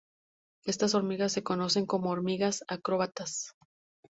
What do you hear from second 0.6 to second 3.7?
Estas hormigas se conocen como hormigas acróbatas.